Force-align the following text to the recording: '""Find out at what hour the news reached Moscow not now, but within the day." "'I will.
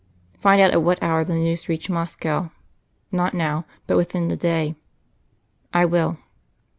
'""Find 0.41 0.59
out 0.59 0.71
at 0.71 0.81
what 0.81 1.03
hour 1.03 1.23
the 1.23 1.35
news 1.35 1.69
reached 1.69 1.87
Moscow 1.87 2.49
not 3.11 3.35
now, 3.35 3.65
but 3.85 3.97
within 3.97 4.29
the 4.29 4.35
day." 4.35 4.73
"'I 5.75 5.85
will. 5.85 6.17